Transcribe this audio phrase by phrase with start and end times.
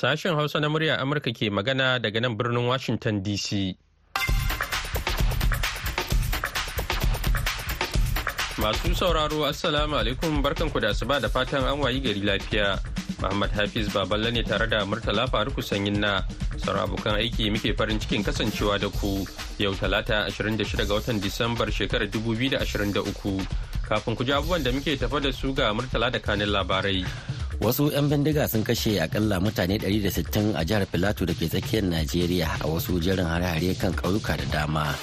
[0.00, 3.76] Sashen Hausa na murya Amurka ke magana daga nan birnin Washington DC.
[8.56, 12.80] Masu sauraro Assalamu alaikum barkanku da asuba da fatan an wayi gari lafiya.
[13.20, 16.22] Muhammad Hafiz Baballe ne tare da Murtala Faruku Sanyin na
[16.56, 19.26] sauran abokan aiki muke farin cikin kasancewa da ku
[19.60, 22.56] yau talata 26 ga watan Disambar shekarar 2023.
[23.84, 27.04] Kafin ku ji abubuwan da muke tafa da su ga Murtala da kanin labarai.
[27.60, 32.48] Wasu 'yan bindiga sun kashe akalla mutane 160 a jihar filato da ke tsakiyar najeriya
[32.60, 34.96] a wasu jerin hare-hare kan ƙauyuka da dama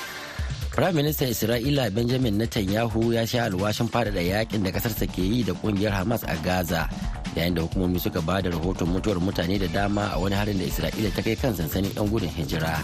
[0.77, 5.89] Firaministan Isra'ila Benjamin Netanyahu ya sha alwashin faɗaɗa yaƙin da ƙasarsa ke yi da ƙungiyar
[5.89, 6.85] Hamas a Gaza
[7.33, 10.65] yayin da hukumomi suka ba da rahoton mutuwar mutane da dama a wani harin da
[10.69, 12.77] Isra'ila ta kai kan sansanin 'yan gudun hijira.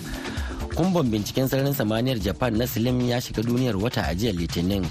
[0.73, 4.81] Kumban binciken sararin samaniyar Japan na Slim ya shiga duniyar wata a jiya Litinin.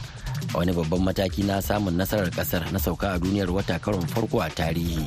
[0.54, 4.40] A wani babban mataki na samun nasarar ƙasar na sauka a duniyar wata karon farko
[4.44, 5.04] a tarihi.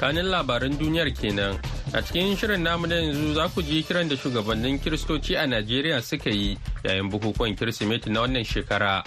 [0.00, 1.60] kanin labaran duniyar kenan.
[1.92, 6.00] A cikin shirin namu na yanzu za ku ji kiran da shugabannin kiristoci a najeriya
[6.02, 9.04] suka yi yayin bukukuwan kirsimeti na wannan shekara.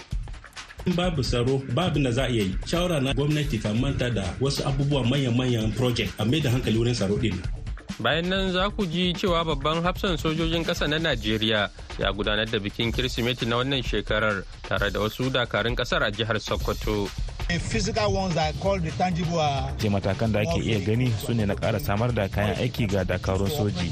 [0.95, 2.53] Babu tsaro babu na za a yi.
[2.69, 6.93] Shawara na gwamnati ka manta da wasu abubuwa manyan-manyan project a mai da hankali wurin
[6.93, 7.41] tsaro din
[7.99, 11.69] bayan nan za ku ji cewa babban hafsan sojojin ƙasa na najeriya
[11.99, 16.39] ya gudanar da bikin kirsimeti na wannan shekarar tare da wasu dakarun ƙasar a jihar
[16.39, 17.09] sokoto.
[19.79, 23.03] Ce matakan da ake iya gani su ne na ƙara samar da kayan aiki ga
[23.03, 23.91] dakarun soji.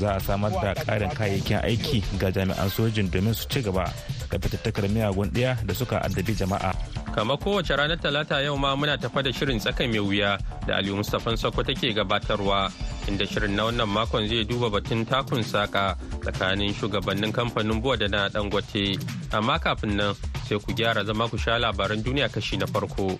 [0.00, 3.84] Za a samar da ƙarin kayayyakin aiki ga jami'an sojin domin su ci gaba
[4.30, 6.72] da fitattakar miyagun ɗaya da suka addabi jama'a.
[7.14, 10.96] Kamar kowace ranar talata yau ma muna tafa da shirin tsaka mai wuya da aliyu
[10.96, 12.70] mustapha sako take gabatarwa
[13.08, 18.06] inda shirin na wannan makon zai duba batun takun saka tsakanin shugabannin kamfanin buwa da
[18.08, 18.98] na dangote.
[19.32, 20.14] Amma kafin nan
[20.50, 23.14] sai ku gyara zama ku sha labaran duniya kashi na farko.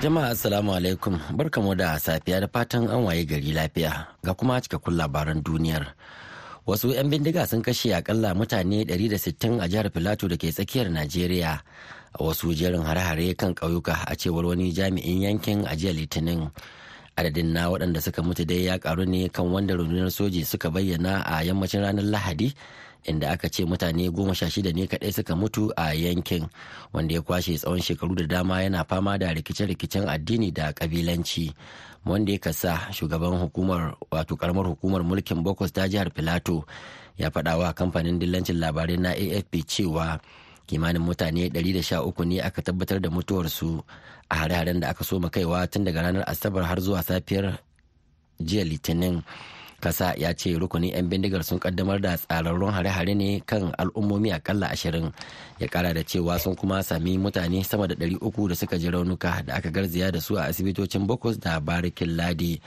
[0.00, 1.20] Jama'a assalamu alaikum.
[1.36, 4.16] Barkamu da safiya da fatan an waye gari lafiya.
[4.24, 5.92] Ga kuma cikakkun labaran duniyar.
[6.64, 11.52] Wasu 'yan bindiga sun kashe akalla mutane 160 a jihar filato da ke tsakiyar najeriya
[12.16, 16.48] a wasu jerin hare-hare kan ƙauyuka a cewar wani jami'in yankin a jiya litinin.
[17.18, 21.20] Adadin na waɗanda suka mutu dai ya karu ne kan wanda rundunar soji suka bayyana
[21.28, 22.54] a yammacin ranar lahadi
[23.08, 26.46] inda aka ce mutane goma sha shida ne kaɗai suka mutu a yankin
[26.92, 31.52] wanda ya kwashe tsawon shekaru da dama yana fama da rikice-rikicen addini da kabilanci
[32.06, 36.64] wanda ya kasa shugaban hukumar wato karamar hukumar mulkin bokos ta jihar filato
[37.18, 40.20] ya faɗa wa kamfanin dillancin labarai na afp cewa
[40.68, 43.80] kimanin mutane 113 ne aka tabbatar da mutuwarsu
[44.28, 47.58] a hare-haren da aka soma kaiwa tun daga ranar asabar har zuwa safiyar
[48.40, 49.22] jiya litinin.
[49.80, 54.70] Kasa ya ce rukunin 'yan bindigar sun kaddamar da tsararrun hare-hare ne kan al'ummomi akalla
[54.74, 55.14] ashirin.
[55.62, 58.18] Ya kara da cewa sun kuma sami mutane sama da 300
[58.50, 62.58] da suka ji raunuka da aka garzaya da su a asibitocin bokos da barikin ladi.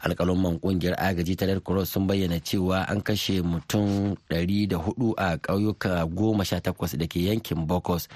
[0.00, 6.04] Alkalumman ƙungiyar agaji ta red cross sun bayyana cewa an kashe mutum 104 a ƙauyuka
[6.08, 8.08] 18 da ke yankin bokos.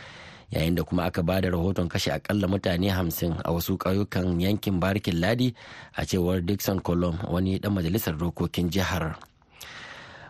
[0.50, 4.80] Yayin da kuma aka ba da rahoton kashe akalla mutane hamsin a wasu ƙauyukan yankin
[4.80, 5.54] barikin ladi
[5.96, 9.14] a cewar dixon colom wani dan majalisar dokokin jihar.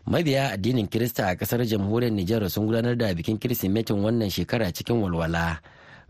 [0.07, 4.97] Mabiya addinin kirista a ƙasar jamhuriyar nijar sun gudanar da bikin kirsimetin wannan shekara cikin
[5.01, 5.61] walwala.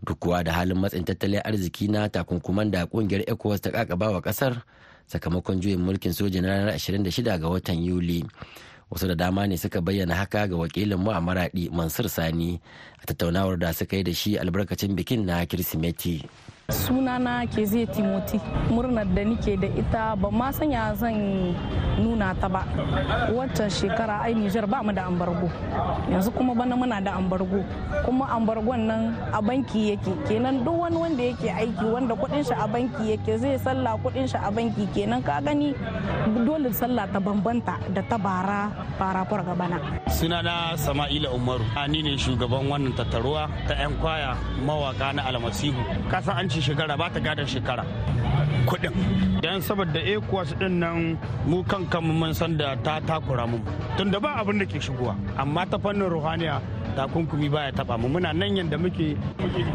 [0.03, 4.21] Duk kuwa da halin matsin tattalin arziki na takunkuman da ƙungiyar ecowas ta kakaba wa
[4.21, 4.63] ƙasar
[5.07, 8.23] sakamakon juyin mulkin soja na ranar 26 ga watan yuli.
[8.91, 12.59] Wasu da dama ne suka bayyana haka ga wakilin mu a maradi mansur sani
[12.99, 16.27] a tattaunawar da suka yi da shi albarkacin bikin na kirsimeti.
[16.71, 18.39] Sunana ke zai timoti
[18.71, 21.51] murnar da nike da ita ba ma sanya zan
[21.99, 22.63] nuna ta ba.
[23.35, 25.47] Waccan shekara ai nijar ba mu da ambargo.
[26.09, 27.59] Yanzu kuma bana muna da ambargo.
[28.07, 29.01] Kuma ambargon nan
[29.35, 30.13] a banki yake.
[30.27, 34.25] Kenan duk wani wanda yake aiki wanda kuɗin shi a banki yake zai sallah kuɗin
[34.31, 34.87] shi a banki.
[34.95, 35.75] Kenan ka gani
[36.45, 39.77] dole sallah ta bambanta da ta bara bara farga bana
[40.09, 41.65] sunana sama'ila umaru.
[41.91, 44.31] Ni ne shugaban wannan tattaruwa ta 'yan ƙwaya
[44.65, 45.75] mawaka na almasihu.
[46.09, 47.83] Kasan an ci shekara ba ta gadon shekara.
[48.65, 48.93] Kudin
[49.41, 51.17] dan saboda ecowas ɗin nan
[51.49, 53.57] mu kan kanmu mun san da ta takura mu.
[53.97, 55.13] Tun da ba abin da ke shigowa.
[55.41, 56.61] Amma ta fannin ruhaniya
[56.95, 58.05] takunkumi baya taba mu.
[58.07, 59.17] Muna nan yanda muke.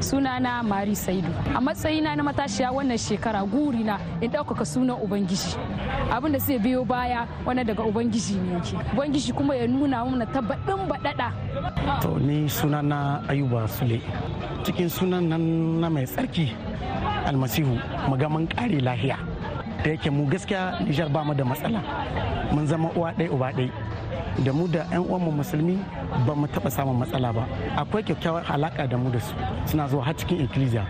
[0.09, 1.27] Sunana mari saidu.
[1.51, 5.59] A matsayina na matashiya wannan shekara guri na in ɗaukaka sunan ubangiji.
[6.15, 8.77] Abin da zai biyo baya wani daga ubangiji ne yake.
[8.95, 11.29] Ubangiji kuma ya nuna mana tabbaɗin baɗaɗa.
[12.03, 13.99] To ni sunana ayuba sule.
[14.63, 15.43] Cikin sunan nan
[15.81, 16.55] na mai tsarki
[17.27, 17.75] almasihu
[18.09, 19.19] magaman kare lahiya.
[19.85, 21.81] Da yake mu gaskiya nijar ba mu da matsala.
[22.53, 23.71] Mun zama uwa ɗaya uba ɗaya.
[24.45, 25.79] Da mu da 'yan uwanmu musulmi
[26.27, 27.47] ba mu taɓa samun matsala ba.
[27.77, 29.35] Akwai kyakkyawar alaƙa da mu da su.
[29.67, 30.85] Suna zuwa har cikin ikkilisiya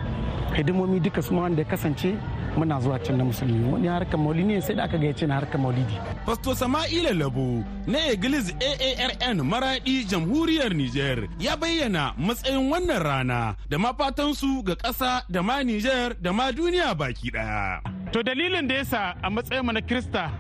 [0.57, 2.15] hidimomi duka su wanda ya kasance
[2.57, 5.61] muna zuwa can na musulmi wani harkar maulidi ne sai da aka gayyace na harkar
[5.61, 5.95] maulidi.
[6.27, 13.79] Pasto Sama'ila Labo na Egliz AARN Maradi Jamhuriyar Nijar ya bayyana matsayin wannan rana da
[13.79, 17.81] mafatansu ga ƙasa da ma Nijar da ma duniya baki ɗaya.
[18.13, 20.31] To dalilin da yasa a matsayin na Krista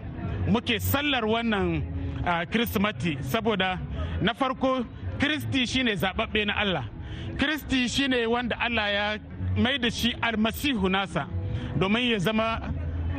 [0.49, 1.83] muke sallar wannan
[2.51, 3.79] Kirsimati saboda
[4.23, 4.85] na farko
[5.19, 6.85] Kristi shine zababbe na Allah.
[7.37, 9.19] Kristi shine wanda Allah ya
[9.57, 11.27] mai da shi almasihu nasa
[11.79, 12.61] domin ya zama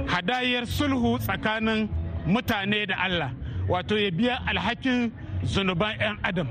[0.06, 1.90] hadayar sulhu tsakanin
[2.26, 3.32] mutane da Allah
[3.70, 5.12] wato ya biya alhakin
[5.46, 6.48] zunuban 'yan adam.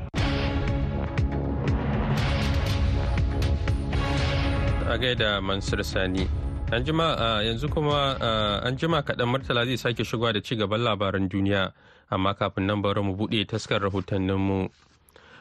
[4.87, 6.29] A gaida Mansur Sani.
[6.71, 8.15] An jima yanzu kuma
[8.63, 11.73] an jima kaɗan Murtala zai sake shigowa da ci gaban labaran duniya
[12.11, 14.71] amma kafin nan bari mu buɗe taskar rahotanninmu.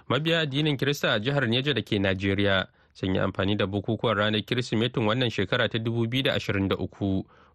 [0.09, 4.41] Mabiya addinin Kirista a jihar Neja da ke Najeriya sun yi amfani da bukukuwan ranar
[4.41, 6.79] Kirsimetin wannan shekara ta 2023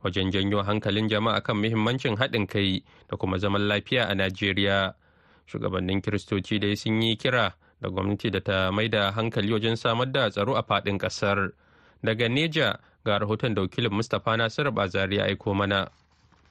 [0.05, 4.93] wajen janyo hankalin jama'a kan muhimmancin haɗin kai da kuma zaman lafiya a Najeriya.
[5.49, 10.13] Shugabannin Kiristoci dai sun yi kira da gwamnati da ta mai da hankali wajen samar
[10.13, 11.53] da tsaro a faɗin ƙasar.
[12.05, 15.89] Daga Neja ga rahoton da wakilin Mustapha Nasiru Bazari ya aiko mana.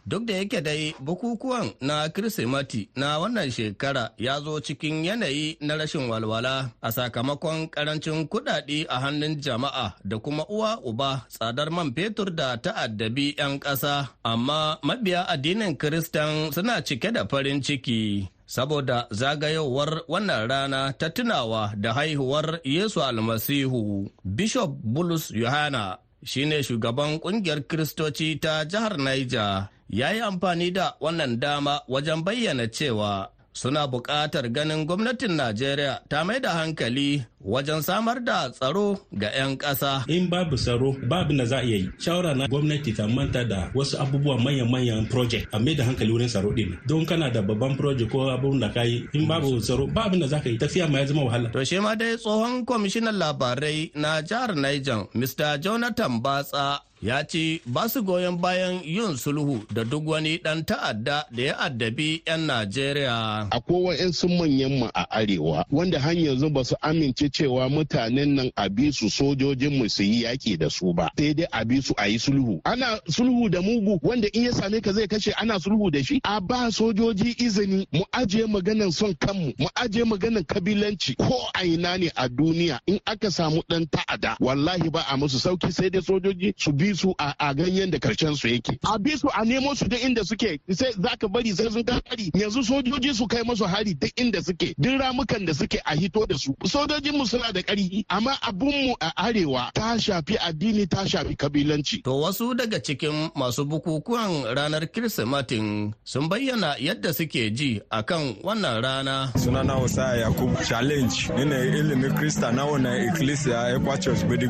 [0.09, 5.75] Duk da yake dai bukukuwan na Kirsimati na wannan shekara ya zo cikin yanayi na
[5.77, 11.93] rashin walwala a sakamakon ƙarancin kuɗaɗe a hannun jama'a da kuma uwa uba tsadar man
[11.93, 18.29] fetur da ta'addabi 'yan ƙasa, amma mabiya addinin Kiristan suna cike da farin ciki.
[18.49, 27.19] Saboda zagayowar wannan rana ta tunawa da haihuwar Yesu almasihu, Bishop Bulus Yohana shine shugaban
[27.21, 29.69] ƙungiyar Kiristoci ta jihar Niger.
[29.89, 36.23] Ya yi amfani da wannan dama wajen bayyana cewa suna buƙatar ganin gwamnatin Najeriya ta
[36.23, 40.05] mai da hankali wajen samar da tsaro ga 'yan ƙasa.
[40.07, 41.89] In babu tsaro babu na za a yi.
[41.99, 46.29] Shawara na gwamnati ta manta da wasu abubuwa manyan-manyan project a mai da hankali wurin
[46.29, 46.77] tsaro ɗin.
[46.87, 50.27] Don kana da babban project ko abun da ka yi in babu tsaro babu na
[50.27, 51.51] za ka yi tafiya ma ya zama wahala.
[51.51, 55.59] To shi ma dai tsohon kwamishinan labarai na jihar Niger Mr.
[55.59, 61.25] Jonathan Batsa ya ce ba su goyon bayan yin sulhu da duk wani dan ta'adda
[61.31, 63.47] da ya addabi 'yan Najeriya.
[63.51, 68.51] Akwai wa'yansu manyan mu a arewa wanda har yanzu ba su amince cewa mutanen nan
[68.57, 72.07] a su sojojin mu su yi yaki da su ba sai dai a su a
[72.07, 72.59] yi sulhu.
[72.65, 76.19] Ana sulhu da mugu wanda in ya same ka zai kashe ana sulhu da shi.
[76.23, 81.63] A ba sojoji izini mu ajiye maganan son kanmu mu ajiye maganan kabilanci ko a
[81.65, 85.89] ina ne a duniya in aka samu dan ta'adda wallahi ba a musu sauƙi sai
[85.89, 88.77] dai sojoji su bi su a ganyen da ƙarshen su yake.
[88.85, 90.59] A bi su a nemo su duk inda suke.
[90.71, 92.31] Sai zaka bari sai sun hari.
[92.33, 94.73] Yanzu sojoji su kai musu hari duk inda suke.
[94.79, 96.53] Duk ramukan da suke a hito da su.
[96.65, 101.35] Sojojin mu suna da ƙarfi amma abun mu a arewa ta shafi addini ta shafi
[101.35, 102.03] kabilanci.
[102.03, 108.81] To wasu daga cikin masu bukukuwan ranar kirsimatin sun bayyana yadda suke ji akan wannan
[108.83, 109.31] rana.
[109.35, 114.47] Sunana wasa yakub challenge ni ne ilimin krista na wannan ecclesia ekwa church gbidi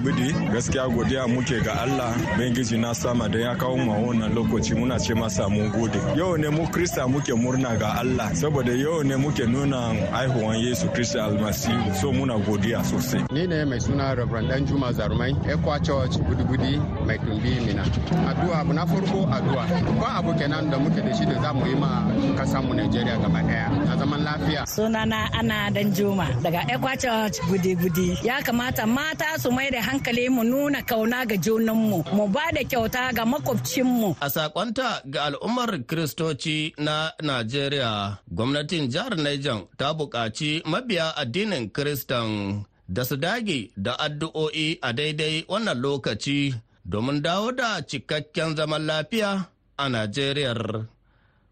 [0.53, 2.15] gaskiya godiya muke ga allah.
[2.35, 5.99] Ubangiji na sama da ya kawo mu wannan lokaci muna ce masa mun gode.
[6.17, 10.87] Yau ne mu Krista muke murna ga Allah saboda yau ne muke nuna haihuwan Yesu
[10.93, 13.25] Kristi almasihu so muna godiya sosai.
[13.31, 17.83] Ni ne mai suna Reverend Dan Juma Zarumai, Ekwa Church Gudugudi mai tumbi mina.
[17.83, 19.65] Addu'a abu na farko addu'a.
[19.99, 23.17] Ko abu kenan da muke da shi da za mu yi ma kasan mu Najeriya
[23.21, 23.85] gaba ɗaya.
[23.85, 24.65] Na zaman lafiya.
[24.65, 28.23] Sunana Ana Dan Juma daga Ekwa Church Gudi-gudi.
[28.23, 32.03] Ya kamata mata su mai da hankali mu nuna ƙauna ga junanmu.
[32.19, 34.09] Mu ba da kyauta ga makwabcinmu.
[34.19, 42.65] A sakonta ga al'ummar Kiristoci na Najeriya, gwamnatin jihar Niger ta buƙaci mabiya addinin Kiristan
[42.91, 46.51] da su dage da addu'o'i a daidai wannan lokaci
[46.91, 49.47] domin dawo da cikakken zaman lafiya
[49.77, 50.53] a Najeriya.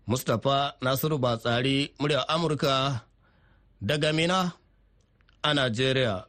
[0.07, 3.01] Mustapha Nasiru Batsari, muryar Amurka,
[3.87, 4.51] daga Mina
[5.43, 6.25] a Najeriya.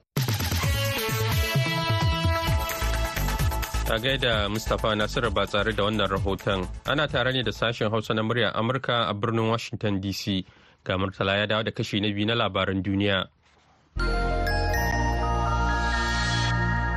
[3.88, 6.68] A gaida Mustapha Nasiru ba tsare da wannan rahoton.
[6.84, 10.44] Ana tare ne da sashen Hausa na muryar Amurka a birnin Washington DC.
[10.84, 13.24] Ga Murtala ya dawo da kashi na biyu na labaran duniya.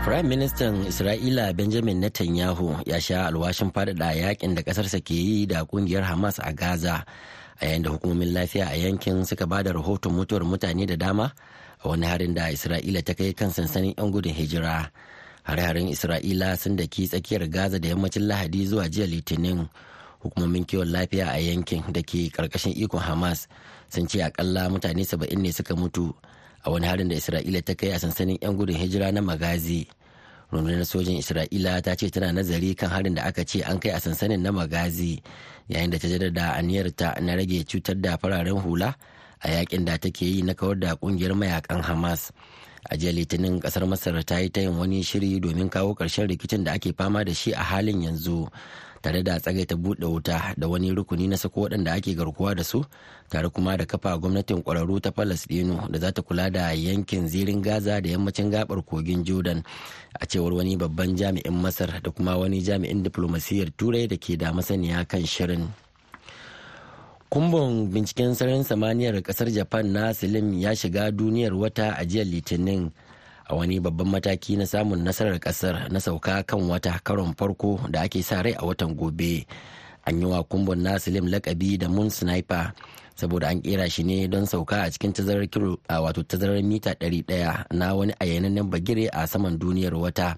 [0.03, 5.63] Firayim Ministan Isra'ila Benjamin Netanyahu ya sha alwashin faɗaɗa yaƙin da ƙasarsa ke yi da
[5.63, 7.05] ƙungiyar Hamas a Gaza
[7.61, 11.31] a yayin da hukumomin lafiya a yankin suka ba da rahoton mutuwar mutane da dama
[11.85, 14.91] a wani harin da Isra'ila ta kai kan sansanin 'yan gudun hijira.
[15.43, 19.67] Hare-haren isra'ila sun daki tsakiyar gaza da yammacin lahadi zuwa jiya litinin.
[20.21, 23.47] Hukumomin kiwon lafiya a yankin da ke ƙarƙashin ikon hamas
[23.89, 26.13] sun ce akalla mutane saba'in ne suka mutu
[26.65, 29.87] a wani harin da isra'ila ta kai a sansanin 'yan gudun hijira na magazi.
[30.51, 33.99] Rundunar sojin isra'ila ta ce tana nazari kan harin da aka ce an kai a
[33.99, 35.23] sansanin na magazi
[35.69, 38.93] yayin da ta jaddada aniyarta na rage cutar da fararen hula
[39.43, 42.31] a yaƙin da take yi na kawar da ƙungiyar mayaƙan hamas.
[42.89, 46.63] A jiya litinin ƙasar masar ta yi ta yin wani shiri domin kawo ƙarshen rikicin
[46.63, 48.47] da ake fama da shi a halin yanzu
[49.01, 52.83] tare da tsagaita buɗe wuta da wani rukuni na sako waɗanda ake garkuwa da su
[53.29, 57.61] tare kuma da kafa gwamnatin ƙwararru ta palestino da za ta kula da yankin zirin
[57.61, 59.63] gaza da yammacin gabar kogin jordan.
[60.19, 64.51] A cewar wani babban jami'in masar da kuma wani jami'in diplomasiyyar turai da ke da
[64.53, 65.67] masaniya kan shirin.
[67.31, 72.91] Kumbon binciken sararin samaniyar ƙasar japan na silim ya shiga duniyar wata a jiya litinin
[73.47, 78.01] a wani babban mataki na samun nasarar ƙasar na sauka kan wata karon farko da
[78.03, 79.47] ake sa rai a watan gobe.
[80.03, 82.73] An yi wa kumbon na silim lakabi da moon sniper
[83.15, 85.47] saboda an kera shi ne don sauka a cikin tazarar
[85.87, 90.35] wato tazarar mita 100 na wani ayyanannen bagire a saman duniyar wata.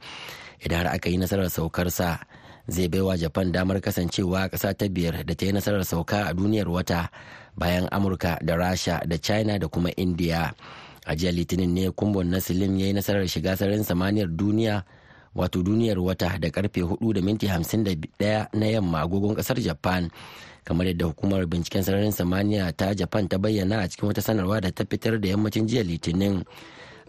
[0.62, 2.22] Idan har aka yi nasarar saukarsa
[2.67, 6.67] zai baiwa japan damar kasancewa ƙasa ta biyar da ta yi nasarar sauka a duniyar
[6.72, 7.10] wata
[7.58, 10.53] bayan amurka da rasha da china da kuma india.
[11.05, 14.84] A jiya litinin ne kumbon na silim ya yi nasarar shiga sararin samaniyar duniya
[15.36, 20.08] wato duniyar wata da ƙarfe 4 da minti 51 na yamma agogon ƙasar japan.
[20.63, 24.72] Kamar yadda hukumar binciken sararin samaniya ta japan ta bayyana a cikin wata sanarwa da
[24.72, 26.46] ta fitar da yammacin jiya litinin.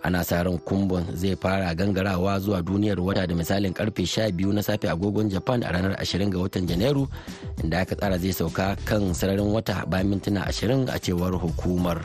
[0.05, 4.63] Ana sa ran kumbon zai fara gangarawa zuwa duniyar wata da misalin ƙarfe 12 na
[4.63, 7.09] safe agogon japan a ranar 20 ga watan janairu
[7.65, 12.05] inda aka tsara zai sauka kan sararin wata bayan mintuna 20 a cewar hukumar.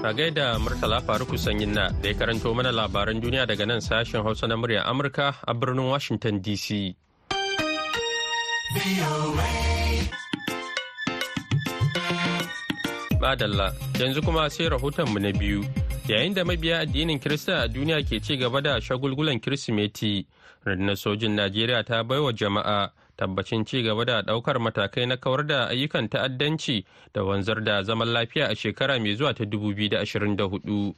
[0.00, 4.22] A gaida murtala faruku sanyin na da ya karanto mana labaran duniya daga nan sashen
[4.24, 6.96] hausa na muryar amurka a birnin washington dc
[13.20, 15.64] Madalla yanzu kuma sai rahotonmu na biyu
[16.08, 20.26] yayin da mabiya addinin Kirista a duniya ke ci gaba da shagulgulan Kirsimeti
[20.64, 25.68] rundunar sojin Najeriya ta baiwa jama'a tabbacin ci gaba da ɗaukar matakai na kawar da
[25.68, 30.94] ayyukan ta'addanci da wanzar da zaman lafiya a shekara mai zuwa ta 2024.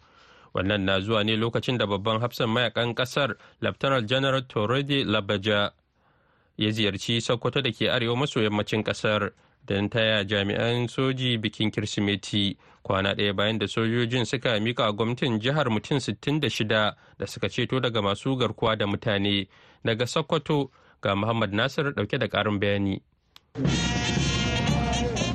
[0.55, 5.73] Wannan na zuwa ne lokacin da babban hafsan mayaƙan ƙasar Lieutenant General Torede Labaja
[6.57, 9.33] ya ziyarci Sokoto da ke arewa maso yammacin ƙasar.
[9.67, 12.57] Don taya jami'an soji bikin kirsimeti.
[12.83, 16.65] Kwana ɗaya bayan da sojojin suka mika gwamnatin jihar mutum 66
[17.19, 19.47] da suka ceto daga masu garkuwa da mutane.
[19.85, 20.71] Daga sokoto
[21.03, 23.01] ga muhammad nasir ɗauke da ƙarin bayani.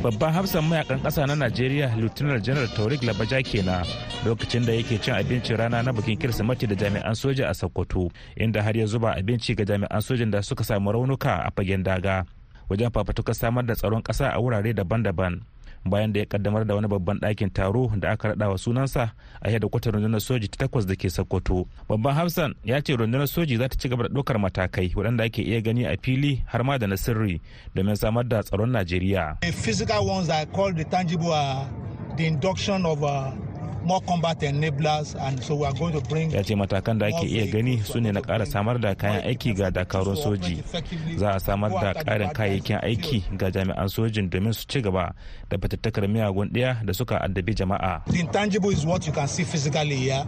[0.04, 3.86] Babban hafsan mayaƙan ƙasa na najeriya lieutenant general taurik labaja kenan
[4.26, 8.62] lokacin da yake cin abincin rana na bikin kirsimeti da jami'an soja a sokoto inda
[8.62, 12.26] har ya zuba abinci ga jami'an sojin da suka samu raunuka a fagen daga.
[12.70, 15.42] Wajen fafatukar samar da tsaron ƙasa a wurare daban-daban.
[15.86, 19.50] Bayan da ya kaddamar da wani babban ɗakin taro da aka raɗa wa sunansa a
[19.52, 21.68] yadda kwatar rundunar soji ta takwas da ke sokoto.
[21.88, 25.42] Babban hafsan ya ce rundunar soji za ta ci gaba da ɗaukar matakai waɗanda ake
[25.42, 27.40] iya gani a fili har ma da na sirri
[27.76, 29.40] domin samar da tsaron najeriya.
[29.42, 31.70] The physical ones that I call the tangible are
[32.18, 33.32] the induction of uh,
[33.88, 37.26] more combat enablers and so we are going to bring ya ce matakan da ake
[37.28, 40.60] iya gani su ne na ƙara samar da kayan aiki ga dakarun soji.
[41.18, 45.16] za a samar da ƙarin kayayyakin aiki ga jami'an sojin domin su ci gaba
[45.50, 48.04] da fatattakar miyagun ɗaya da suka addabi jama'a.
[48.12, 50.28] The intangible is what you can see physically here.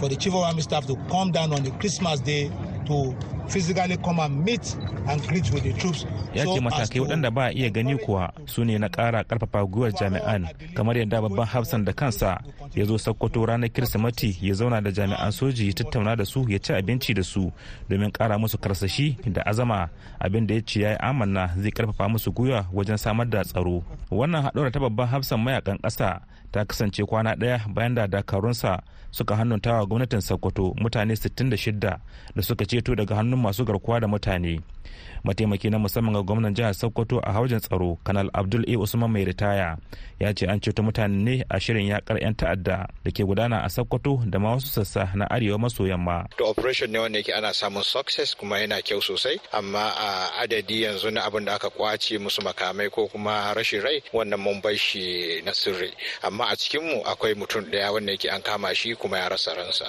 [0.00, 2.50] For the chief of army staff to come down on the christmas day
[2.86, 3.14] to
[3.48, 4.76] physically come and meet
[5.08, 6.06] and greet with the troops.
[6.34, 9.92] Ya ce matakai waɗanda ba a iya gani kuwa su ne na ƙara ƙarfafa gwiwar
[9.92, 12.40] jami'an kamar yadda babban hafsan da kansa
[12.74, 16.58] ya zo Sokoto ranar Kirsimeti ya zauna da jami'an soji ya tattauna da su ya
[16.58, 17.52] ci abinci da su
[17.88, 19.88] domin ƙara musu karsashi da azama
[20.20, 23.82] abin da ya ce ya yi amanna zai ƙarfafa musu gwiwa wajen samar da tsaro.
[24.10, 26.20] Wannan haɗuwar ta babban hafsan mayaƙan ƙasa
[26.54, 31.72] ta kasance kwana ɗaya bayan da dakarunsa suka hannuntawa gwamnatin sokoto mutane 66
[32.36, 34.60] da suka ceto daga hannun masu garkuwa da mutane.
[35.24, 38.76] Mataimaki na musamman ga gwamnan jihar sokoto a haujin tsaro kanal abdul a.
[38.78, 39.76] Usman mai ritaya
[40.20, 43.68] ya ce an ceto mutane ne a shirin yakar 'yan ta'adda da ke gudana a
[43.70, 46.26] sokoto da ma wasu sassa na arewa maso yamma.
[46.36, 50.82] To operation ne wanda yake ana samun success kuma yana kyau sosai amma a adadi
[50.84, 54.76] yanzu na abin da aka ƙwace musu makamai ko kuma rashin rai wannan mun bai
[54.76, 55.90] shi na sirri.
[56.22, 59.86] Amma a cikinmu akwai mutum ɗaya wanda yake an kama shi kuma ya rasa ransa.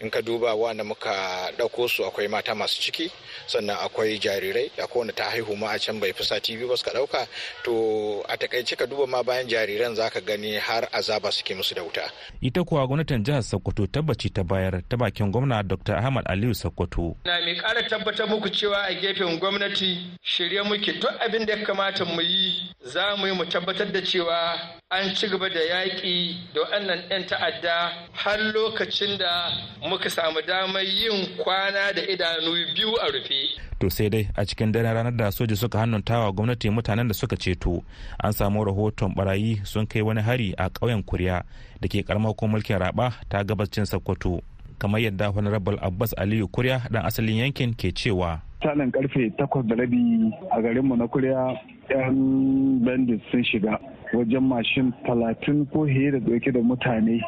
[0.00, 1.10] In ka duba wanda muka
[1.58, 3.10] ɗauko su akwai mata masu ciki
[3.46, 4.70] sannan akwai jarirai.
[4.78, 7.26] Akwai wanda ta haihu ma a can bai fi sati biyu ba suka ɗauka.
[7.64, 11.82] To a taƙaice ka duba ma bayan jariran zaka gani har azaba suke musu da
[11.82, 12.10] wuta.
[12.42, 17.16] Ita kuwa gwamnatin jihar sokoto tabbaci ta bayar ta bakin gwamna dr ahmad aliyu sokoto.
[17.24, 21.00] Na mai ƙara tabbatar muku cewa a gefen gwamnati shirye muke.
[21.00, 24.54] Duk abin da ya kamata mu yi za mu yi mu tabbatar da cewa
[24.90, 29.50] an ci gaba da yaƙi da waɗannan 'yan ta'adda har lokacin da
[29.88, 33.58] muka samu damar yin kwana da idanu biyu a rufe.
[33.80, 37.36] to sai dai a cikin daren ranar da soja suka hannuntawa gwamnati mutanen da suka
[37.36, 37.82] ceto
[38.22, 41.42] an samu rahoton barayi sun kai wani hari a ƙauyen kuriya
[41.80, 44.40] da ke karamar mulkin raba ta gabacin sokoto
[44.78, 49.74] kamar yadda honorable abbas aliyu kuriya dan asalin yankin ke cewa misalin ƙarfe takwas da
[49.74, 51.54] rabi a garinmu na kuriya
[51.90, 53.78] yan bandit sun shiga.
[54.12, 57.20] Wajen mashin talatin ko fiye da ɗauke da mutane.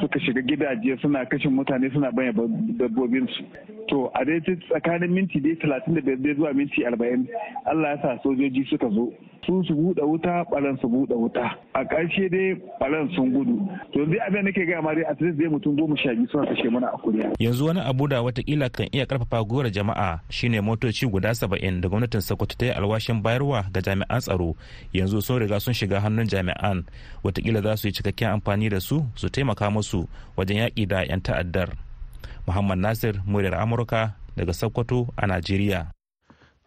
[0.00, 3.42] Suka shiga gidaje suna kashin mutane suna banya dabbobinsu.
[3.88, 7.26] To a dai tsakanin minti dai talatin da biyar zuwa minti arba'in
[7.66, 9.12] allah ya sa sojoji suka zo.
[9.46, 11.50] Su su buɗe wuta ɓaran su buɗe wuta.
[11.74, 13.60] A ƙarshe dai ɓaran sun gudu.
[13.92, 16.70] To zai abin nake gaya ma dai a dai mutum goma sha biyu suna kashe
[16.72, 17.32] mana a kuriya.
[17.38, 21.88] Yanzu wani abu da wataƙila kan iya ƙarfafa gwiwar jama'a shine motoci guda saba'in da
[21.88, 24.56] gwamnatin sokoto ta yi alwashin bayarwa ga jami'an tsaro.
[24.94, 26.86] Yanzu sun riga sun shiga hannun jami'an
[27.26, 30.06] wataƙila za su yi cikakken amfani da su su taimaka musu
[30.36, 31.74] wajen yaƙi da 'yan ta'addar.
[32.46, 35.90] Muhammad nasir muryar amurka daga sokoto a najeriya.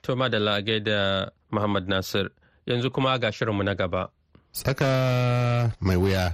[0.03, 2.29] To madalla da muhammad nasir.
[2.67, 4.09] Yanzu kuma ga shirinmu na gaba.
[4.51, 6.33] Tsaka mai wuya.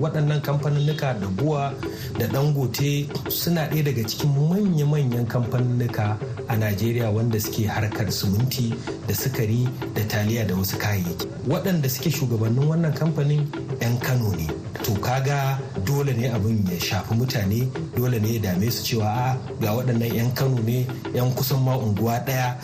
[0.00, 1.72] Waɗannan kamfaninnika da buwa
[2.18, 6.16] da dangote suna ɗaya daga cikin manya-manyan kamfaninnika
[6.48, 8.74] a najeriya wanda suke harkar siminti
[9.08, 11.26] da sukari da taliya da wasu kayayyaki.
[11.48, 13.44] Waɗanda suke shugabannin wannan kamfanin
[13.80, 14.46] 'yan kano ne.
[14.84, 19.36] To kaga dole ne abin ya shafi mutane dole ne ya dame su cewa a
[19.60, 22.56] ga waɗannan 'yan kano ne 'yan kusan ma unguwa ɗaya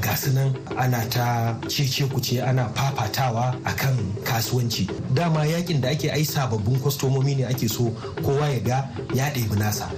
[0.00, 4.86] ga su nan ana ta cece kuce ana fafatawa akan kasuwanci.
[5.14, 7.90] Dama yaƙin da ake ai sababbin kwastomomi ne ake so
[8.22, 9.90] kowa ya ga ya ɗebi nasa.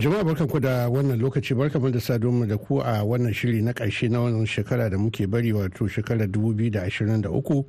[0.00, 4.08] jama'a barkanku da wannan lokaci barkanmu da saduwa da ku a wannan shiri na ƙarshe
[4.10, 7.64] na wannan shekara da muke bari wato shekarar 2023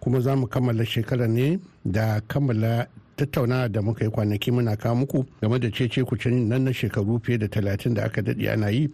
[0.00, 4.94] kuma za mu kammala shekara ne da kammala tattauna da muka yi kwanaki muna kawo
[4.96, 8.68] muku game da cece kucin nan na shekaru fiye da talatin da aka daɗe ana
[8.70, 8.88] yi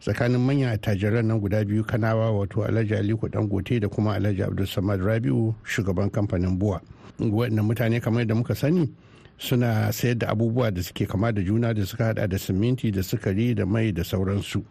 [0.00, 5.00] tsakanin manyan attajiran nan guda biyu kanawa wato alhaji aliko dangote da kuma alhaji abdulsamad
[5.00, 6.80] rabiu shugaban kamfanin buwa
[7.20, 8.90] waɗannan mutane kamar yadda muka sani
[9.38, 13.02] suna sayar da abubuwa da suke kama da juna da suka hada da siminti da
[13.02, 14.62] sukari da mai da sauransu.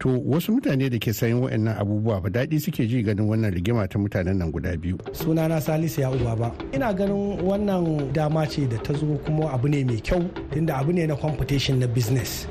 [0.00, 3.86] To wasu mutane da ke sayan waɗannan abubuwa ba daɗi suke ji ganin wannan rigima
[3.88, 4.96] ta mutanen nan guda biyu.
[5.12, 6.52] Sunana salisu ya uba ba.
[6.72, 10.92] Ina ganin wannan dama ce da ta zo kuma abu ne mai kyau tunda abu
[10.92, 12.46] ne na competition na business.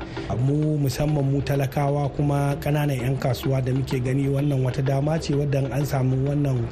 [0.46, 5.34] Mu musamman mu talakawa kuma ƙananan 'yan kasuwa da muke gani wannan wata dama ce
[5.34, 6.62] wadda an samu wannan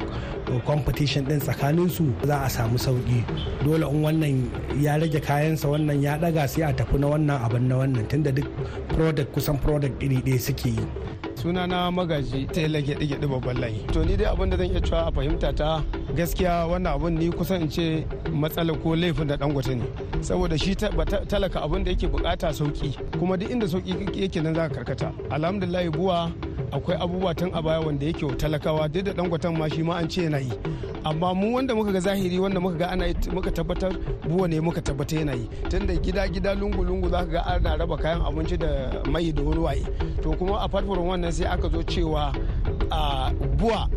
[0.66, 3.24] competition din tsakanin su za a samu sauƙi
[3.64, 4.50] dole in wannan
[4.82, 8.32] ya rage kayansa wannan ya daga sai a tafi na wannan abin na wannan tunda
[8.32, 8.46] duk
[8.88, 10.84] product kusan product iri ɗaya suke yi.
[11.38, 13.86] Sunana magaji ta yi lage ɗige babban layi.
[13.92, 15.82] To ni dai abin da zan iya cewa a fahimta ta
[16.16, 19.84] gaskiya wannan abun ni kusan in ce matsala ko laifin da dangote ne.
[20.20, 24.68] Saboda shi talaka abin da yake buƙata sauƙi kuma duk inda sauƙi yake nan za
[24.68, 25.12] ka karkata.
[25.30, 26.32] Alhamdulillah buwa
[26.72, 30.08] akwai abubuwa tun a baya wanda yake talakawa duk da dangoten ma shi ma an
[30.08, 30.52] ce yana yi.
[31.04, 33.92] Amma mu wanda muka ga zahiri wanda muka ga ana muka tabbatar
[34.28, 35.48] buwa ne muka tabbata yana yi.
[35.70, 39.42] Tunda gida gida lungu lungu za ka ga ana raba kayan abinci da mai da
[39.42, 39.86] wani
[40.22, 42.34] to kuma a farfarin wannan sai aka zo cewa
[42.90, 43.88] a buwa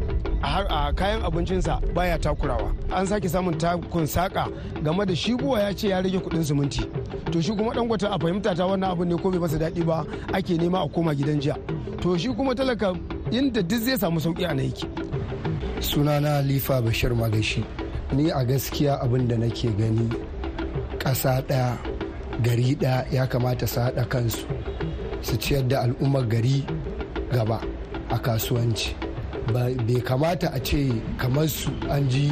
[0.44, 2.74] a kayan abincinsa baya takurawa.
[2.92, 4.48] An sake samun takun saka
[4.84, 6.86] game da shi buwa ya ce ya rage kuɗin siminti.
[7.32, 10.06] To shi kuma dangote a fahimta ta wannan abu ne ko bai masa daɗi ba
[10.34, 11.56] ake nema a koma gidan jiya.
[12.02, 12.90] To shi kuma talaka
[13.32, 14.86] inda duk zai samu sauƙi a yake.
[15.80, 17.64] Sunana lifa bashir magashi.
[18.14, 20.10] Ni a gaskiya abin da nake gani
[20.98, 21.78] ƙasa ɗaya
[22.42, 24.46] gari ɗaya ya kamata su haɗa kansu
[25.22, 26.66] su ciyar da al'ummar gari
[27.32, 27.62] gaba
[28.10, 28.96] a kasuwanci.
[29.54, 32.32] Bai kamata a ce kamar su an ji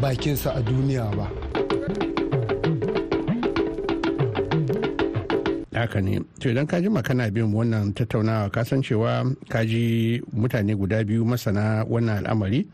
[0.00, 1.35] bakinsa a duniya ba.
[5.80, 6.20] Haka ne.
[6.40, 11.84] To idan ka ji makana bin wannan tattaunawa kasancewa ka ji mutane guda biyu masana
[11.88, 12.66] wannan al'amari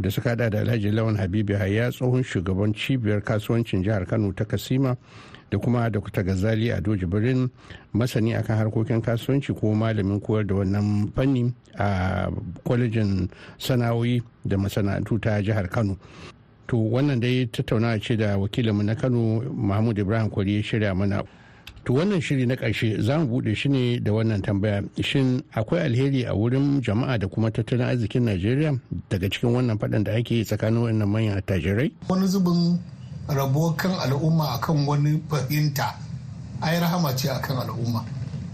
[0.00, 4.44] da suka hada da alhaji lawan habibu hayya tsohon shugaban cibiyar kasuwancin jihar kano ta
[4.44, 4.96] kasima
[5.50, 7.48] da kuma kuta gazali a doji birnin
[7.92, 12.28] masani akan harkokin kasuwanci ko malamin koyar da wannan fanni a
[12.64, 15.96] kwalejin sana'o'i da masana'antu ta jihar kano.
[16.66, 21.22] To wannan dai tattaunawa ce da wakilinmu na kano mahmud ibrahim kwari ya shirya mana.
[21.84, 24.82] To wannan shiri na ƙarshe za mu buɗe shi ne da wannan tambaya.
[25.02, 28.78] Shin akwai alheri a wurin jama'a da kuma tattalin arzikin najeriya?
[29.10, 31.92] Daga cikin wannan faɗan da ake tsakanin wannan manyan attajirai?
[32.08, 32.78] Wani zubin
[33.26, 35.96] rabuwar kan al'umma akan wani fahimta
[36.62, 38.04] ai rahama ce akan al'umma.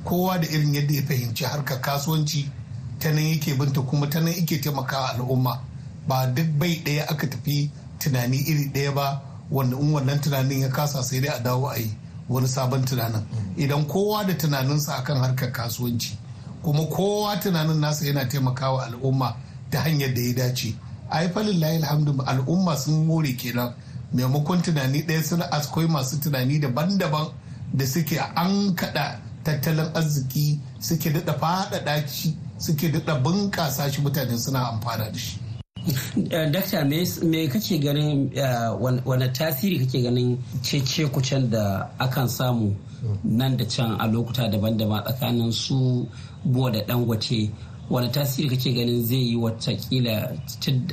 [0.05, 2.49] Kowa da irin yadda ya fahimci harkar kasuwanci
[2.99, 5.61] ta nan yake binta kuma ta nan yake taimakawa al'umma.
[6.09, 10.69] Ba duk bai ɗaya aka tafi tunani iri ɗaya ba wanda in wannan tunanin ya
[10.69, 11.91] kasa sai dai a dawo a yi.
[12.29, 13.23] Wani sabon tunanin.
[13.57, 16.17] Idan kowa da tunaninsa akan harkar kasuwanci
[16.63, 19.35] kuma kowa tunanin nasa yana taimakawa al'umma
[19.71, 20.75] ta hanyar da ya dace.
[21.11, 23.73] A yi falin layi alhamdu al'umma sun more kenan.
[24.15, 27.29] Maimakon tunani ɗaya suna akwai masu tunani daban-daban
[27.75, 34.39] da suke an kaɗa tattalin arziki suke daɗa faɗaɗa shi suke daɗa bunƙasa shi mutane
[34.39, 35.39] suna amfana da shi.
[36.53, 38.31] Dakta me kake ganin
[39.05, 42.77] wani tasiri kake ganin cece kucen da akan samu
[43.25, 46.07] nan da can a lokuta daban-daban tsakanin su
[46.45, 47.51] buwa da dangote?
[47.91, 50.17] Wani tasiri kake ganin zai yi wataƙila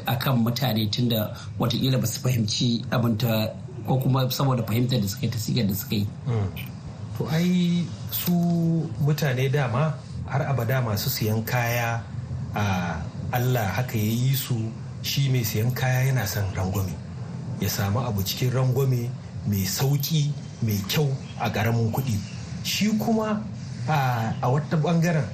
[0.06, 3.52] akan mutane tunda wataƙila ba su fahimci abinta
[3.88, 6.08] ko kuma saboda fahimtar da suka yi tasigar da suka yi?
[7.18, 8.32] To ai su
[9.04, 9.94] mutane dama
[10.28, 12.02] har abada masu siyan kaya
[12.56, 12.96] a
[13.32, 14.56] allah haka ya yi su
[15.06, 16.94] shi mai siyan kaya yana son rangwame.
[17.62, 19.10] Ya samu abu cikin rangwame
[19.46, 20.34] mai sauƙi
[20.65, 21.06] mai kyau
[21.39, 22.18] a ƙaramin kuɗi.
[22.65, 23.38] Shi kuma
[23.88, 25.30] a wata ɓangaren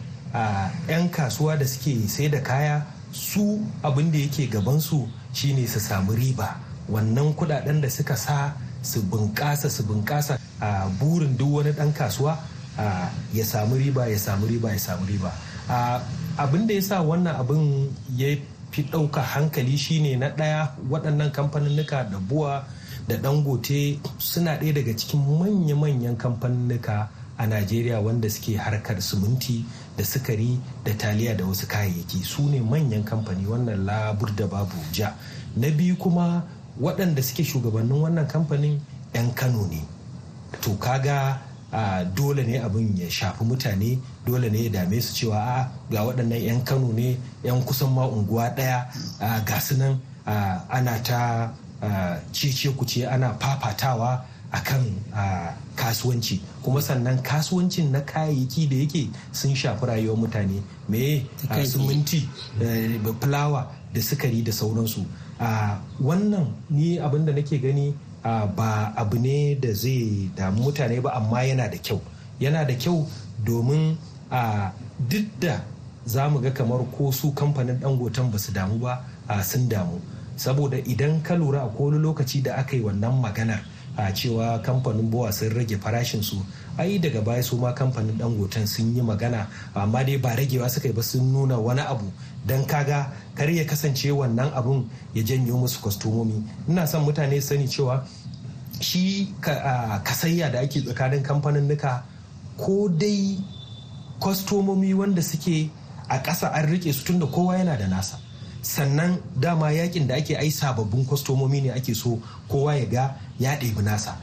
[0.88, 6.12] 'yan kasuwa da suke sai da kaya su abin da yake gabansu shine su samu
[6.14, 6.60] riba.
[6.92, 8.54] Wannan kuɗaɗen da suka sa
[8.84, 12.38] su bunƙasa su bunƙasa a burin duk wani ɗan kasuwa
[13.34, 15.32] ya samu riba ya samu riba ya samu riba.
[16.38, 18.36] Abin da ya sa wannan abin ya
[18.72, 22.64] fi ɗauka hankali shine na ɗaya waɗannan kamfaninnika da buwa
[23.08, 29.66] da dangote suna ɗaya daga cikin manya-manyan kamfaninnika a najeriya wanda suke harkar siminti
[29.98, 32.24] da sukari da taliya da wasu kayayyaki.
[32.24, 35.14] Su ne manyan kamfani wannan labur da babu ja.
[35.56, 36.44] Na biyu kuma
[36.82, 38.80] waɗanda suke shugabannin wannan kamfanin
[39.14, 39.82] 'yan kano ne.
[40.62, 41.40] To kaga
[42.16, 46.42] dole ne abin ya shafi mutane dole ne ya dame su cewa a ga waɗannan
[46.42, 48.88] 'yan kano ne 'yan kusan ma unguwa ɗaya
[49.46, 50.00] ga su nan
[50.70, 51.52] ana ta
[52.32, 54.84] cece kuce ana fafatawa a kan
[55.76, 56.42] kasuwanci.
[56.62, 61.26] Kuma sannan kasuwancin na kayayyaki da yake sun shafi rayuwar mutane me
[61.66, 62.28] siminti
[63.20, 65.06] fulawa da sukari da sauransu.
[66.02, 71.44] Wannan ni abin da nake gani ba abu ne da zai damu mutane ba amma
[71.44, 72.02] yana da kyau.
[72.40, 73.08] Yana da kyau
[73.44, 73.98] domin
[75.10, 75.62] duk da
[76.06, 79.04] za mu ga kamar ko su kamfanin dangoton ba su damu ba
[79.44, 80.00] sun damu.
[80.36, 83.60] Saboda idan ka lura a wani lokaci da aka yi wannan maganar
[83.98, 86.38] a cewa kamfanin bowa sun rage farashin su
[86.78, 90.88] ai daga baya su ma kamfanin dangoton sun yi magana amma dai ba ragewa suka
[90.88, 92.12] yi ba sun nuna wani abu
[92.46, 96.44] don kaga kar ya kasance wannan abun ya janyo musu kwastomomi.
[96.70, 98.06] Ina son mutane sani cewa
[98.80, 99.34] shi
[100.04, 102.04] kasayya da ake tsakanin kamfanin nuka
[102.58, 103.38] ko dai
[104.20, 105.70] kwastomomi wanda suke
[106.10, 108.18] a ƙasa an riƙe su tunda kowa yana da nasa.
[108.62, 113.56] Sannan dama yaƙin da ake ai sababbin kwastomomi ne ake so kowa ya ga ya
[113.56, 114.16] ɗebi nasa.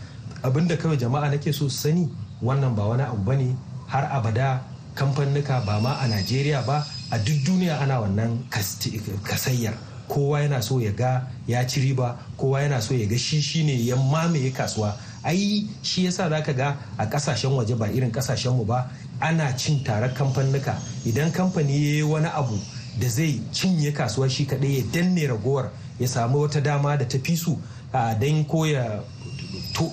[0.42, 2.08] Abinda kawai jama'a nake so su sani
[2.42, 4.62] wannan ba wani abu ba ne har abada
[4.94, 8.44] kamfanuka ba ma a najeriya ba a duk duniya ana wannan
[9.24, 9.74] kasayyar.
[10.09, 13.77] Kowa yana so ya ga ya ci riba kowa yana so ya ga shi shine
[13.87, 14.96] ya mamaye kasuwa.
[15.24, 18.88] Ai shi yasa zaka ga a ƙasashen waje ba irin ƙasashen mu ba
[19.20, 20.81] ana cin tarar kamfanuka.
[21.05, 22.57] Idan kamfani ya yi wani abu
[22.98, 25.70] da zai cinye kasuwa shi kaɗai ya danne ragowar
[26.01, 27.59] ya samu wata dama da ta fi su
[28.20, 29.01] don ko ya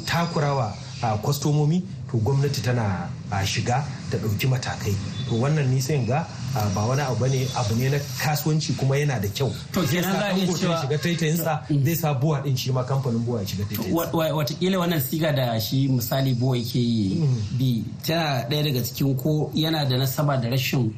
[0.06, 0.74] takurawa
[1.22, 1.84] kwastomomi
[2.16, 3.10] to gwamnati tana
[3.46, 4.96] shiga ta ɗauki matakai.
[5.30, 6.26] To wannan nisan ga
[6.74, 9.52] ba wani abu ba ne abu ne na kasuwanci kuma yana da kyau.
[9.74, 13.20] To kenan za a iya cewa shiga taitayinsa zai sa buwa din shi ma kamfanin
[13.26, 14.36] buwa ya shiga taitayinsa.
[14.36, 19.52] Watakila wannan siga da shi misali buwa yake yi bi tana ɗaya daga cikin ko
[19.54, 20.94] yana da nasaba da rashin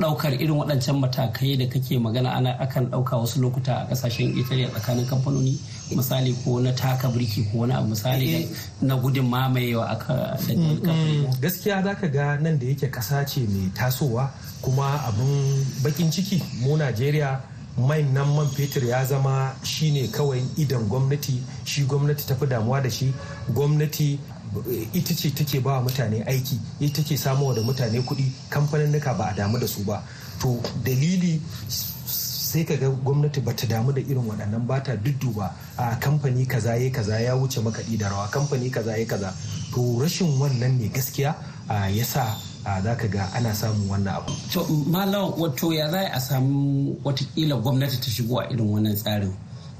[0.00, 4.68] ɗaukar irin waɗancan matakai da kake magana ana akan ɗauka wasu lokuta a ƙasashen italiya
[4.70, 5.58] tsakanin kamfanoni
[5.96, 8.48] misali ko na taka birki ko wani abu misali
[8.80, 10.36] na gudun mamayewa aka
[11.40, 14.30] gaskiya za ka ga nan da yake ƙasa ce mai tasowa
[14.62, 17.40] kuma abin bakin ciki mu najeriya
[17.78, 22.90] mai nan man fetur ya zama shine kawai idan gwamnati shi gwamnati tafi damuwa da
[22.90, 23.12] shi.
[23.54, 24.18] Gwamnati
[24.92, 29.34] ita ce take ba mutane aiki ita take samuwa da mutane kuɗi kamfanin ba a
[29.34, 30.02] damu da su ba.
[30.40, 31.40] To dalili
[32.48, 36.46] sai ka ga gwamnati ba ta damu da irin waɗannan ba ta dudduba a kamfani
[36.46, 39.32] kaza ya kaza ya wuce makaɗi da rawa kamfani kaza ya kaza.
[39.74, 41.34] To rashin wannan ne gaskiya
[41.90, 44.32] ya sa za ka ga ana samun wannan abu.
[44.52, 49.32] to malam wato ya za a samu wataƙila gwamnati ta shigo a irin wannan tsarin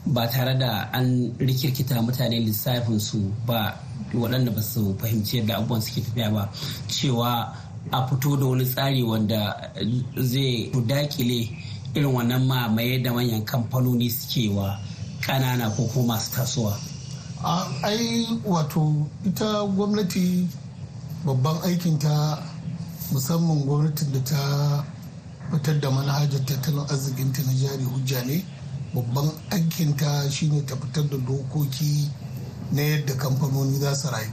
[0.07, 3.79] ba tare da an rikirkita mutane lissafin su ba
[4.15, 6.51] waɗanda ba su fahimci yadda abubuwan suke tafiya ba
[6.89, 7.55] cewa
[7.91, 9.71] a fito da wani tsari wanda
[10.17, 11.49] zai daƙile
[11.95, 14.79] irin wannan mamaye da manyan kamfanoni suke wa
[15.21, 16.75] kanana ko kuma masu tasowa
[17.83, 20.49] ai wato ita gwamnati
[21.25, 22.39] babban aikinta
[23.13, 24.85] musamman gwamnatin da ta
[25.51, 28.45] fitar da manhajar tattalin arzikinta na jari hujja ne.
[28.95, 32.09] Babban aikinta shine ta fitar da dokoki
[32.73, 34.31] na yadda kamfanoni za su rayu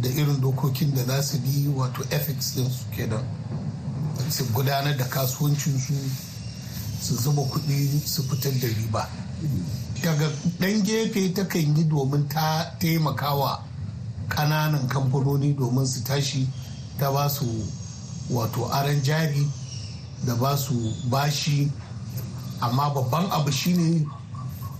[0.00, 3.22] da irin dokokin da za su bi wato ethics din su ke da
[4.30, 5.94] su gudanar da kasuwancinsu
[7.02, 9.08] su zuba kuɗi su fitar da riba.
[10.02, 10.28] Daga
[10.60, 13.62] ɗan gefe takan yi domin ta taimakawa
[14.28, 16.48] ƙananan kamfanoni domin su tashi
[16.98, 17.46] ta ba su
[18.30, 19.46] wato aran jari
[20.26, 20.74] da ba su
[21.10, 21.70] bashi.
[22.60, 24.06] Amma babban abu shine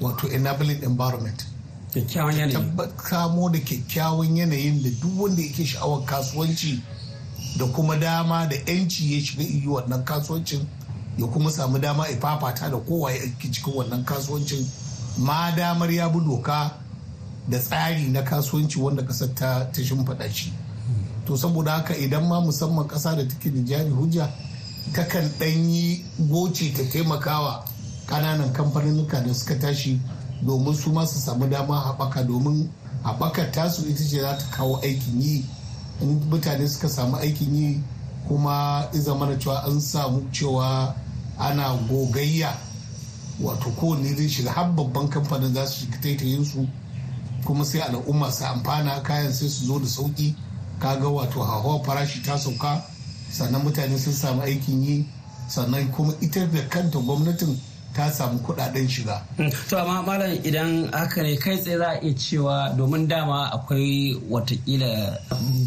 [0.00, 1.44] wato enabling environment.
[1.92, 2.72] Kyakkyawan yanayi.
[2.96, 6.80] Kamo da kyakkyawan yanayin da duk wanda yake sha'awar kasuwanci
[7.58, 10.66] da kuma dama da 'yanci ya shiga iyi wannan kasuwancin
[11.18, 14.66] ya kuma samu dama ya fafata da kowa ya cikin wannan kasuwancin.
[15.18, 16.70] Ma damar ya bi doka
[17.48, 20.52] da tsari na kasuwanci wanda ƙasar ta ta shimfiɗa shi.
[21.26, 24.28] To saboda haka idan ma musamman ƙasa da take da jari hujja
[24.92, 27.64] takan ɗanyi goce ta taimakawa
[28.06, 30.00] ƙananan kamfaninnika da suka tashi
[30.42, 32.68] domin su ma su samu dama haɓaka domin
[33.04, 35.44] haɓakar tasu ita ce za ta kawo aikin yi.
[36.00, 37.82] In mutane suka samu aikin yi
[38.28, 40.94] kuma iza mana cewa an samu cewa
[41.38, 42.56] ana gogayya
[43.42, 46.66] wato kowanne zai shiga har babban kamfanin za su shiga taitayin su
[47.44, 50.34] kuma sai al'umma su amfana kayan sai su zo da sauƙi
[50.80, 52.82] kaga wato hawa farashi ta sauka
[53.30, 55.04] sannan mutane sun samu aikin yi
[55.48, 57.56] sannan kuma ita da kanta gwamnatin
[57.94, 59.16] ta samu kuɗaɗen shiga.
[59.68, 64.14] To amma malam idan haka ne kai tsaye za a iya cewa domin dama akwai
[64.30, 64.90] wataƙila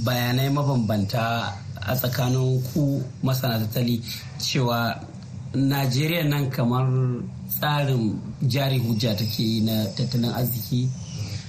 [0.05, 1.53] bayanai mabambanta
[1.87, 4.01] a tsakanin ku masana tattali
[4.39, 4.99] cewa
[5.55, 6.85] Najeriya nan kamar
[7.49, 10.89] tsarin jari hujja take yi na tattalin arziki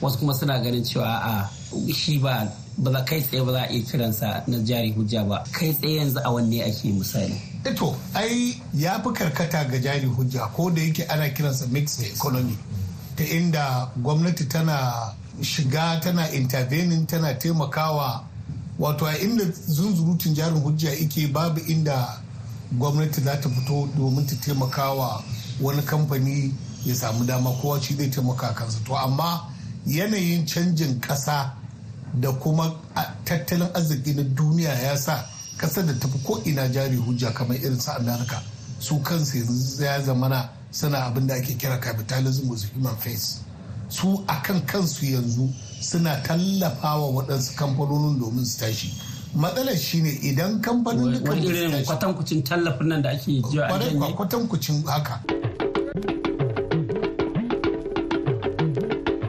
[0.00, 1.50] wasu kuma suna ganin cewa a
[1.92, 2.46] shi ba
[2.78, 5.44] ba za kai tsaye ba za a iya kiransa na jari hujja ba.
[5.52, 7.34] Kai tsaye yanzu a wanne ake misali?
[7.64, 12.56] Eto, ai ya fi karkata ga jari hujja ko da yake ana kiransa mixed economy
[13.16, 14.92] ta inda gwamnati tana
[15.42, 18.24] shiga tana intervening tana taimakawa.
[18.78, 22.20] Wato a inda zunzurutun jarin hujja ike babu inda
[22.72, 25.22] gwamnati za ta fito domin ta taimakawa
[25.60, 26.54] wani kamfani
[26.86, 28.78] ya samu dama kowa shi zai taimaka kansa.
[28.86, 29.40] To amma
[29.86, 31.57] yanayin canjin ƙasa
[32.14, 32.72] da kuma
[33.24, 35.24] tattalin arziki na duniya ya sa
[35.58, 38.42] ƙasar da tafi ko ina jari hujja kamar irin su amerika
[38.78, 43.40] su kansu yanzu ya zamana suna abin da ake kira capitalism with human face.
[43.88, 45.48] Su akan kansu yanzu
[45.80, 48.92] suna tallafawa waɗansu kamfanonin domin su tashi.
[49.36, 54.84] Matsalar shine idan kamfanin wani irin kwatankucin tallafin nan da ake jiwa a janye kwatankucin
[54.86, 55.20] haka.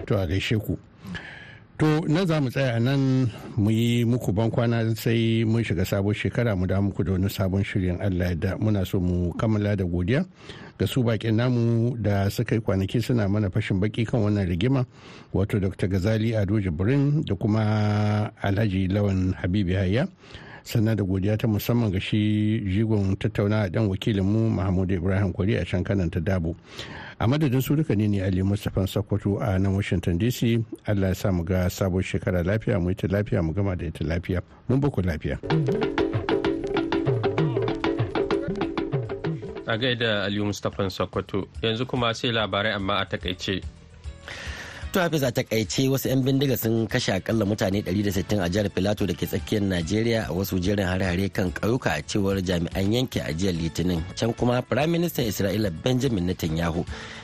[0.06, 0.78] To a gaishe ku.
[1.80, 6.14] To na za mu tsaya nan mu yi muku ban kwana sai mun shiga sabon
[6.14, 9.86] shekara mu da muku da wani sabon shirin Allah da muna so mu kammala da
[9.88, 10.26] godiya
[10.78, 14.86] ga su bakin namu da suka yi kwanaki suna mana fashin baki kan wannan rigima
[15.34, 15.88] wato Dr.
[15.88, 20.08] Gazali Ado Jibrin da kuma Alhaji Lawan Habibu Hayya.
[20.64, 25.66] sannan da godiya ta musamman ga shi jigon tattauna dan wakilinmu Mahmud Ibrahim Kwari a
[25.66, 26.56] can kanan ta Dabo.
[27.20, 31.16] A madadin su duka ne ne ali mustapha sokoto a nan washington dc allah ya
[31.16, 34.42] sa mu ga sabon shekara lafiya mu ita lafiya mu gama da ita lafiya.
[34.70, 35.38] Mun baku lafiya.
[39.68, 41.48] A gaida aliyu mustapha sokoto.
[41.62, 43.62] Yanzu kuma sai labarai amma a taƙaice.
[44.90, 49.06] To Hafiz a taƙaice wasu 'yan bindiga sun kashe akalla mutane 160 a jihar Filato
[49.06, 53.30] da ke tsakiyar Najeriya a wasu jerin hare-hare kan ƙauyuka a cewar jami'an yanki a
[53.32, 54.02] jiya Litinin.
[54.18, 56.82] Can kuma Firaministan Isra'ila Benjamin Netanyahu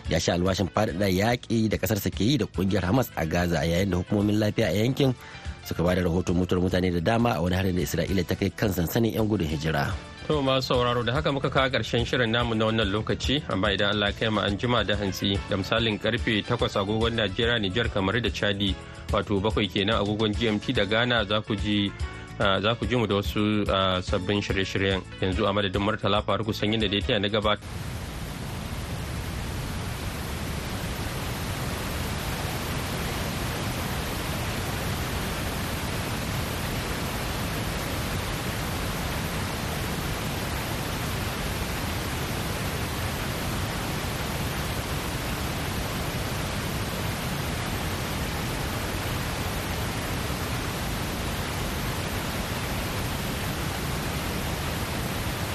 [0.10, 3.90] ya sha alwashin faɗaɗa yaƙi da ƙasarsa ke yi da ƙungiyar Hamas a Gaza yayin
[3.90, 5.16] da hukumomin lafiya a yankin
[5.66, 8.50] suka ba da rahoton mutuwar mutane da dama a wani harin da Isra'ila ta kai
[8.54, 9.90] kan sansanin 'yan gudun hijira.
[10.28, 13.90] To masu sauraro da haka muka kawo ƙarshen shirin namu na wannan lokaci amma idan
[13.94, 18.20] Allah kai mu an jima da hantsi da misalin ƙarfe 8 agogon Najeriya Nijar kamar
[18.20, 18.74] da Chadi
[19.14, 21.92] wato bakwai kenan agogon GMT da Ghana za ku ji
[22.40, 23.66] za ku ji mu da wasu
[24.02, 25.04] sabbin shirye-shiryen.
[25.22, 27.62] Yanzu a madadin Murtala Faruku sanyin da ya na gabata